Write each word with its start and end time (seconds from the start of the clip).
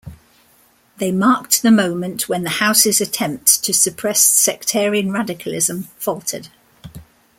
They 0.97 1.11
marked 1.11 1.61
the 1.61 1.69
moment 1.69 2.27
when 2.27 2.41
the 2.43 2.49
house's 2.57 3.01
attempts 3.01 3.55
to 3.59 3.71
suppress 3.71 4.23
sectarian 4.23 5.11
radicalism 5.11 5.89
faltered. 5.99 6.47